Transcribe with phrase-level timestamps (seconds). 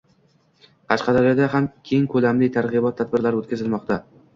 [0.93, 4.07] Qashqadaryoda ham keng ko‘lamli targ‘ibot tadbirlari o‘tkazilmoqda